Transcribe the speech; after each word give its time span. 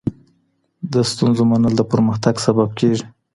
د 0.93 0.95
ستونزو 1.11 1.43
منل 1.51 1.73
د 1.77 1.81
پرمختګ 1.91 2.35
سبب 2.45 2.69
کېږي. 2.79 3.05